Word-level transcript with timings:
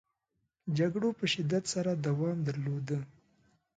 جګړو 0.77 1.09
په 1.19 1.25
شدت 1.33 1.63
سره 1.73 1.91
دوام 2.05 2.37
درلوده. 2.47 2.99